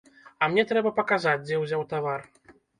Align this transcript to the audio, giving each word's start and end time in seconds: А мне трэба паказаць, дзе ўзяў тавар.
А 0.41 0.47
мне 0.53 0.63
трэба 0.71 0.93
паказаць, 1.01 1.45
дзе 1.45 1.63
ўзяў 1.67 1.87
тавар. 1.95 2.29